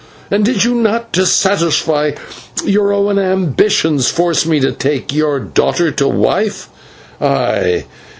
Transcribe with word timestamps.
And 0.31 0.43
did 0.43 0.63
you 0.63 0.73
not, 0.73 1.13
to 1.13 1.27
satisfy 1.27 2.13
your 2.65 2.91
own 2.91 3.19
ambitions, 3.19 4.09
force 4.09 4.47
me 4.47 4.57
on 4.57 4.63
to 4.63 4.71
take 4.71 5.13
your 5.13 5.39
daughter 5.39 5.91
to 5.91 6.07
wife? 6.07 6.69
Ay! 7.21 7.85